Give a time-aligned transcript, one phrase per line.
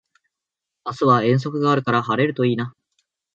[0.83, 2.73] 明日は遠足があるから晴れるといいな